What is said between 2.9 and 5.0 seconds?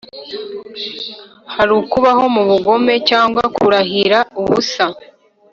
cyangwa kurahira ubusa.